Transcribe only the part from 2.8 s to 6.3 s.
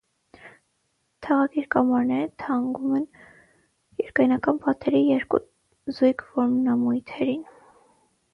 են երկայնական պատերի երկու զույգ